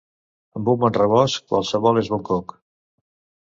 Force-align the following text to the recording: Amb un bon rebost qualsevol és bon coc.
Amb 0.59 0.71
un 0.73 0.79
bon 0.83 0.95
rebost 0.95 1.39
qualsevol 1.53 2.03
és 2.05 2.11
bon 2.17 2.27
coc. 2.33 2.59